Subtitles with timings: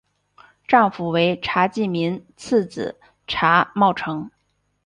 [0.67, 4.31] 丈夫为查济民次子查懋成。